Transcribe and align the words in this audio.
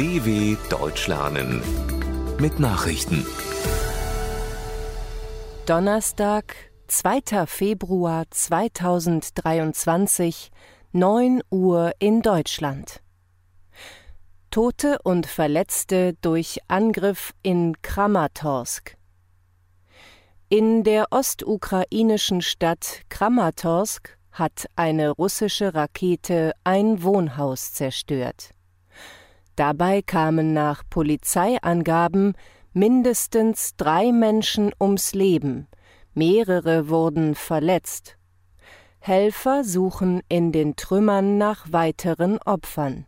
DW 0.00 0.56
Deutsch 0.70 1.08
lernen 1.08 1.60
mit 2.38 2.58
Nachrichten. 2.58 3.26
Donnerstag, 5.66 6.56
2. 6.88 7.46
Februar 7.46 8.24
2023, 8.30 10.50
9 10.92 11.42
Uhr 11.50 11.92
in 11.98 12.22
Deutschland. 12.22 13.02
Tote 14.50 15.00
und 15.02 15.26
Verletzte 15.26 16.14
durch 16.22 16.60
Angriff 16.66 17.34
in 17.42 17.76
Kramatorsk. 17.82 18.96
In 20.48 20.82
der 20.82 21.08
ostukrainischen 21.10 22.40
Stadt 22.40 23.02
Kramatorsk 23.10 24.16
hat 24.32 24.64
eine 24.76 25.10
russische 25.10 25.74
Rakete 25.74 26.54
ein 26.64 27.02
Wohnhaus 27.02 27.74
zerstört. 27.74 28.54
Dabei 29.60 30.00
kamen 30.00 30.54
nach 30.54 30.84
Polizeiangaben 30.88 32.32
mindestens 32.72 33.76
drei 33.76 34.10
Menschen 34.10 34.72
ums 34.80 35.12
Leben, 35.12 35.68
mehrere 36.14 36.88
wurden 36.88 37.34
verletzt. 37.34 38.16
Helfer 39.00 39.62
suchen 39.62 40.22
in 40.30 40.50
den 40.50 40.76
Trümmern 40.76 41.36
nach 41.36 41.70
weiteren 41.70 42.38
Opfern. 42.38 43.04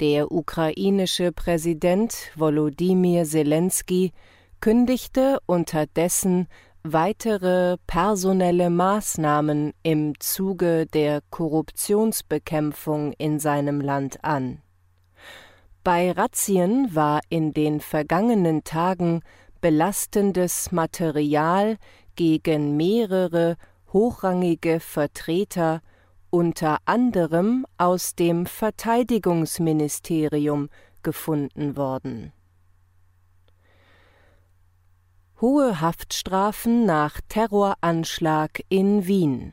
Der 0.00 0.32
ukrainische 0.32 1.32
Präsident 1.32 2.14
Volodymyr 2.34 3.24
Zelensky 3.24 4.12
kündigte 4.60 5.38
unterdessen 5.44 6.48
weitere 6.82 7.76
personelle 7.86 8.70
Maßnahmen 8.70 9.74
im 9.82 10.18
Zuge 10.18 10.86
der 10.86 11.20
Korruptionsbekämpfung 11.28 13.12
in 13.18 13.38
seinem 13.38 13.82
Land 13.82 14.24
an. 14.24 14.61
Bei 15.84 16.12
Razzien 16.12 16.94
war 16.94 17.22
in 17.28 17.52
den 17.52 17.80
vergangenen 17.80 18.62
Tagen 18.62 19.24
belastendes 19.60 20.70
Material 20.70 21.76
gegen 22.14 22.76
mehrere 22.76 23.56
hochrangige 23.92 24.78
Vertreter 24.78 25.80
unter 26.30 26.78
anderem 26.84 27.66
aus 27.78 28.14
dem 28.14 28.46
Verteidigungsministerium 28.46 30.68
gefunden 31.02 31.76
worden. 31.76 32.32
Hohe 35.40 35.80
Haftstrafen 35.80 36.86
nach 36.86 37.20
Terroranschlag 37.28 38.60
in 38.68 39.08
Wien. 39.08 39.52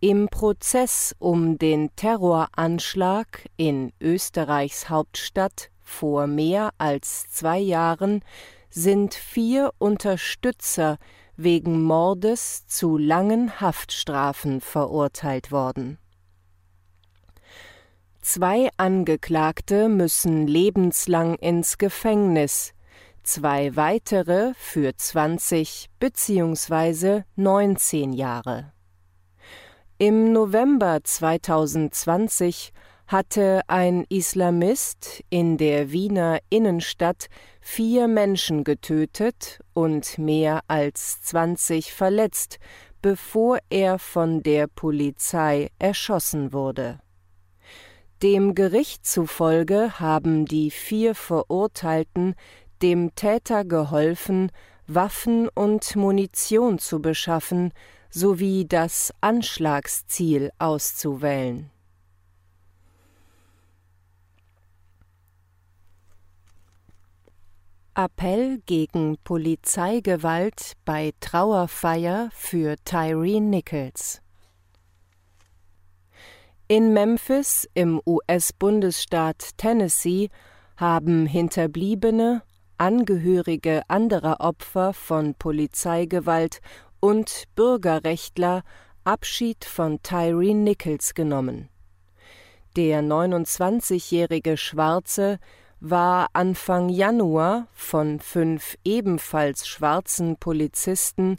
Im 0.00 0.28
Prozess 0.28 1.16
um 1.18 1.56
den 1.56 1.88
Terroranschlag 1.96 3.48
in 3.56 3.94
Österreichs 3.98 4.90
Hauptstadt 4.90 5.70
vor 5.80 6.26
mehr 6.26 6.70
als 6.76 7.30
zwei 7.30 7.58
Jahren 7.58 8.20
sind 8.68 9.14
vier 9.14 9.70
Unterstützer 9.78 10.98
wegen 11.36 11.82
Mordes 11.82 12.66
zu 12.66 12.98
langen 12.98 13.58
Haftstrafen 13.58 14.60
verurteilt 14.60 15.50
worden. 15.50 15.96
Zwei 18.20 18.68
Angeklagte 18.76 19.88
müssen 19.88 20.46
lebenslang 20.46 21.36
ins 21.36 21.78
Gefängnis, 21.78 22.74
zwei 23.22 23.76
weitere 23.76 24.52
für 24.56 24.94
20 24.94 25.88
bzw. 25.98 27.22
19 27.36 28.12
Jahre. 28.12 28.75
Im 29.98 30.34
November 30.34 30.98
2020 31.02 32.74
hatte 33.06 33.62
ein 33.66 34.04
Islamist 34.10 35.24
in 35.30 35.56
der 35.56 35.90
Wiener 35.90 36.40
Innenstadt 36.50 37.28
vier 37.62 38.06
Menschen 38.06 38.62
getötet 38.62 39.60
und 39.72 40.18
mehr 40.18 40.60
als 40.68 41.22
20 41.22 41.94
verletzt, 41.94 42.58
bevor 43.00 43.58
er 43.70 43.98
von 43.98 44.42
der 44.42 44.66
Polizei 44.66 45.70
erschossen 45.78 46.52
wurde. 46.52 47.00
Dem 48.22 48.54
Gericht 48.54 49.06
zufolge 49.06 49.98
haben 49.98 50.44
die 50.44 50.70
vier 50.70 51.14
Verurteilten 51.14 52.34
dem 52.82 53.14
Täter 53.14 53.64
geholfen, 53.64 54.52
Waffen 54.86 55.48
und 55.48 55.96
Munition 55.96 56.78
zu 56.78 57.00
beschaffen 57.00 57.72
sowie 58.16 58.64
das 58.66 59.12
Anschlagsziel 59.20 60.50
auszuwählen. 60.58 61.70
Appell 67.94 68.62
gegen 68.64 69.18
Polizeigewalt 69.22 70.72
bei 70.86 71.12
Trauerfeier 71.20 72.30
für 72.32 72.76
Tyree 72.86 73.40
Nichols. 73.40 74.22
In 76.68 76.94
Memphis 76.94 77.68
im 77.74 78.00
US-Bundesstaat 78.06 79.58
Tennessee 79.58 80.30
haben 80.78 81.26
Hinterbliebene, 81.26 82.42
Angehörige 82.78 83.82
anderer 83.88 84.40
Opfer 84.40 84.92
von 84.92 85.34
Polizeigewalt 85.34 86.60
und 87.00 87.44
Bürgerrechtler 87.54 88.62
Abschied 89.04 89.64
von 89.64 90.02
Tyree 90.02 90.54
Nichols 90.54 91.14
genommen. 91.14 91.68
Der 92.76 93.02
29-jährige 93.02 94.56
Schwarze 94.56 95.38
war 95.80 96.28
Anfang 96.32 96.88
Januar 96.88 97.68
von 97.72 98.20
fünf 98.20 98.76
ebenfalls 98.84 99.66
schwarzen 99.66 100.36
Polizisten 100.36 101.38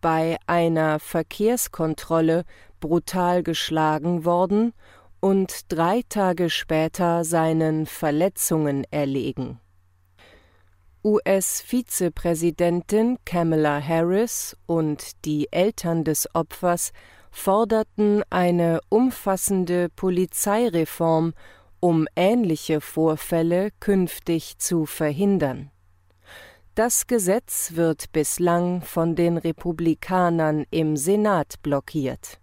bei 0.00 0.36
einer 0.46 1.00
Verkehrskontrolle 1.00 2.44
brutal 2.80 3.42
geschlagen 3.42 4.24
worden 4.24 4.74
und 5.20 5.72
drei 5.72 6.02
Tage 6.08 6.50
später 6.50 7.24
seinen 7.24 7.86
Verletzungen 7.86 8.84
erlegen. 8.90 9.60
US-Vizepräsidentin 11.06 13.18
Kamala 13.24 13.80
Harris 13.80 14.56
und 14.66 15.24
die 15.24 15.46
Eltern 15.52 16.02
des 16.02 16.28
Opfers 16.34 16.90
forderten 17.30 18.24
eine 18.28 18.80
umfassende 18.88 19.88
Polizeireform 19.88 21.32
um 21.78 22.08
ähnliche 22.16 22.80
Vorfälle 22.80 23.70
künftig 23.78 24.58
zu 24.58 24.84
verhindern. 24.84 25.70
Das 26.74 27.06
Gesetz 27.06 27.76
wird 27.76 28.10
bislang 28.10 28.82
von 28.82 29.14
den 29.14 29.38
Republikanern 29.38 30.64
im 30.70 30.96
Senat 30.96 31.62
blockiert. 31.62 32.40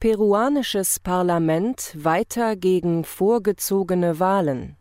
Peruanisches 0.00 1.00
Parlament 1.00 1.94
weiter 2.02 2.56
gegen 2.56 3.04
vorgezogene 3.04 4.18
Wahlen. 4.18 4.78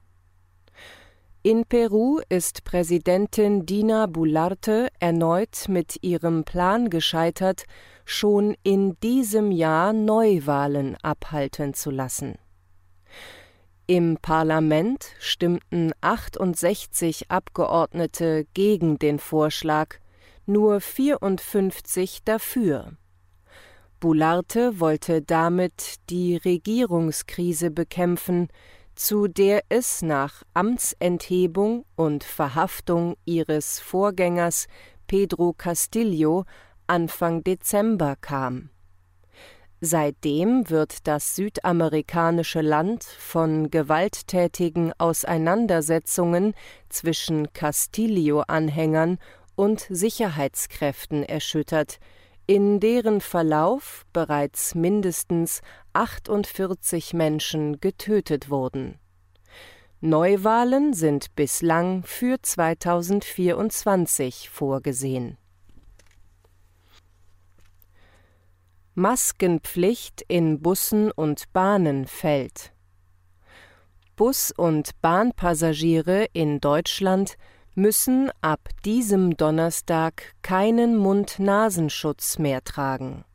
In 1.45 1.65
Peru 1.65 2.21
ist 2.29 2.63
Präsidentin 2.63 3.65
Dina 3.65 4.05
Bularte 4.05 4.87
erneut 5.01 5.65
mit 5.67 6.01
ihrem 6.01 6.45
Plan 6.45 6.89
gescheitert, 6.89 7.65
schon 8.05 8.55
in 8.63 8.97
diesem 9.01 9.51
Jahr 9.51 9.91
Neuwahlen 9.91 10.95
abhalten 11.01 11.73
zu 11.73 11.91
lassen. 11.91 12.35
Im 13.87 14.19
Parlament 14.21 15.05
stimmten 15.19 15.91
68 15.99 17.29
Abgeordnete 17.29 18.47
gegen 18.53 18.97
den 18.97 19.19
Vorschlag, 19.19 19.95
nur 20.45 20.79
54 20.79 22.23
dafür. 22.23 22.93
Boularte 23.99 24.79
wollte 24.79 25.21
damit 25.21 25.95
die 26.09 26.37
Regierungskrise 26.37 27.69
bekämpfen, 27.69 28.47
zu 28.95 29.27
der 29.27 29.63
es 29.69 30.01
nach 30.01 30.43
Amtsenthebung 30.53 31.85
und 31.95 32.23
Verhaftung 32.23 33.15
ihres 33.25 33.79
Vorgängers 33.79 34.67
Pedro 35.07 35.53
Castillo 35.53 36.45
Anfang 36.87 37.43
Dezember 37.43 38.15
kam. 38.19 38.69
Seitdem 39.81 40.69
wird 40.69 41.07
das 41.07 41.35
südamerikanische 41.35 42.61
Land 42.61 43.03
von 43.03 43.69
gewalttätigen 43.69 44.93
Auseinandersetzungen 44.97 46.53
zwischen 46.87 47.51
Castillo-Anhängern 47.51 49.17
und 49.55 49.85
Sicherheitskräften 49.89 51.23
erschüttert, 51.23 51.99
in 52.47 52.79
deren 52.79 53.19
Verlauf 53.19 54.05
bereits 54.13 54.73
mindestens 54.73 55.61
48 55.93 57.13
Menschen 57.13 57.79
getötet 57.79 58.49
wurden. 58.49 58.99
Neuwahlen 60.01 60.93
sind 60.93 61.33
bislang 61.35 62.03
für 62.03 62.41
2024 62.41 64.49
vorgesehen. 64.49 65.37
Maskenpflicht 68.95 70.23
in 70.27 70.61
Bussen 70.61 71.09
und 71.09 71.51
Bahnen 71.53 72.05
fällt. 72.05 72.73
Bus- 74.15 74.51
und 74.51 74.91
Bahnpassagiere 75.01 76.27
in 76.33 76.59
Deutschland 76.59 77.35
müssen 77.73 78.29
ab 78.41 78.69
diesem 78.85 79.35
Donnerstag 79.35 80.35
keinen 80.43 80.97
Mund-Nasenschutz 80.97 82.37
mehr 82.37 82.63
tragen. 82.63 83.25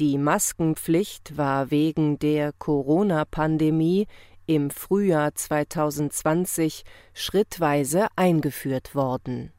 Die 0.00 0.18
Maskenpflicht 0.18 1.36
war 1.36 1.70
wegen 1.70 2.18
der 2.18 2.52
Corona-Pandemie 2.52 4.08
im 4.44 4.70
Frühjahr 4.70 5.36
2020 5.36 6.82
schrittweise 7.12 8.08
eingeführt 8.16 8.96
worden. 8.96 9.52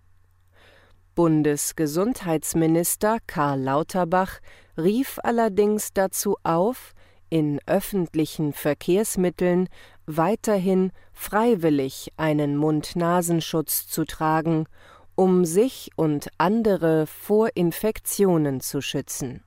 Bundesgesundheitsminister 1.15 3.19
Karl 3.27 3.61
Lauterbach 3.61 4.41
rief 4.77 5.19
allerdings 5.23 5.93
dazu 5.93 6.35
auf, 6.43 6.91
in 7.29 7.61
öffentlichen 7.65 8.51
Verkehrsmitteln 8.51 9.69
weiterhin 10.05 10.91
freiwillig 11.13 12.11
einen 12.17 12.57
Mund-Nasenschutz 12.57 13.87
zu 13.87 14.03
tragen, 14.03 14.65
um 15.15 15.45
sich 15.45 15.91
und 15.95 16.27
andere 16.37 17.07
vor 17.07 17.51
Infektionen 17.55 18.59
zu 18.59 18.81
schützen. 18.81 19.45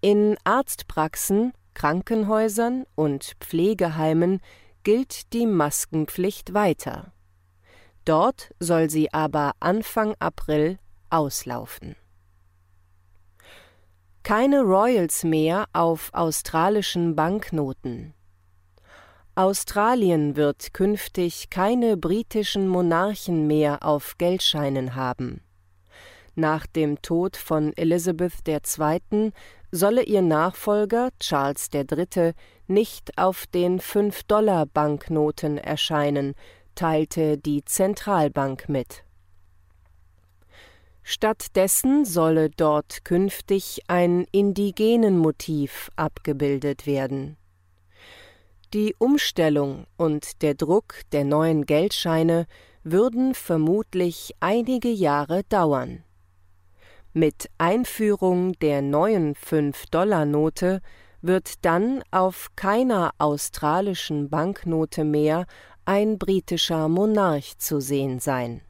In 0.00 0.36
Arztpraxen, 0.44 1.52
Krankenhäusern 1.74 2.86
und 2.94 3.34
Pflegeheimen 3.40 4.40
gilt 4.84 5.32
die 5.32 5.44
Maskenpflicht 5.44 6.54
weiter. 6.54 7.12
Dort 8.04 8.54
soll 8.60 8.90
sie 8.90 9.12
aber 9.12 9.52
Anfang 9.58 10.14
April 10.20 10.78
auslaufen. 11.10 11.96
Keine 14.22 14.62
Royals 14.62 15.24
mehr 15.24 15.66
auf 15.72 16.10
australischen 16.12 17.16
Banknoten. 17.16 18.14
Australien 19.34 20.36
wird 20.36 20.74
künftig 20.74 21.50
keine 21.50 21.96
britischen 21.96 22.68
Monarchen 22.68 23.48
mehr 23.48 23.82
auf 23.82 24.16
Geldscheinen 24.16 24.94
haben. 24.94 25.42
Nach 26.38 26.68
dem 26.68 27.02
Tod 27.02 27.36
von 27.36 27.76
Elizabeth 27.76 28.46
II. 28.46 29.32
solle 29.72 30.04
ihr 30.04 30.22
Nachfolger 30.22 31.08
Charles 31.18 31.68
III. 31.74 32.32
nicht 32.68 33.18
auf 33.18 33.48
den 33.48 33.80
5-Dollar-Banknoten 33.80 35.58
erscheinen, 35.58 36.36
teilte 36.76 37.38
die 37.38 37.64
Zentralbank 37.64 38.68
mit. 38.68 39.02
Stattdessen 41.02 42.04
solle 42.04 42.50
dort 42.50 43.04
künftig 43.04 43.80
ein 43.88 44.24
indigenen 44.30 45.18
Motiv 45.18 45.90
abgebildet 45.96 46.86
werden. 46.86 47.36
Die 48.72 48.94
Umstellung 48.96 49.88
und 49.96 50.40
der 50.42 50.54
Druck 50.54 51.00
der 51.10 51.24
neuen 51.24 51.66
Geldscheine 51.66 52.46
würden 52.84 53.34
vermutlich 53.34 54.36
einige 54.38 54.90
Jahre 54.90 55.42
dauern. 55.42 56.04
Mit 57.12 57.50
Einführung 57.58 58.52
der 58.60 58.82
neuen 58.82 59.34
5-Dollar-Note 59.34 60.80
wird 61.22 61.64
dann 61.64 62.02
auf 62.10 62.50
keiner 62.54 63.12
australischen 63.18 64.28
Banknote 64.28 65.04
mehr 65.04 65.46
ein 65.84 66.18
britischer 66.18 66.88
Monarch 66.88 67.58
zu 67.58 67.80
sehen 67.80 68.20
sein. 68.20 68.60